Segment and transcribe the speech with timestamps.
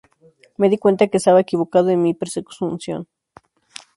[0.57, 3.07] me di cuenta que estaba equivocado en mi presunción